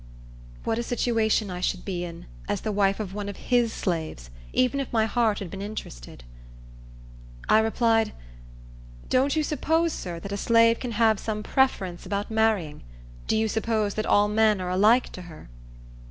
[0.63, 4.31] What a situation I should be in, as the wife of one of his slaves,
[4.51, 6.23] even if my heart had been interested!
[7.47, 8.11] I replied,
[9.09, 12.81] "Don't you suppose, sir, that a slave can have some preference about marrying?
[13.27, 15.51] Do you suppose that all men are alike to her?"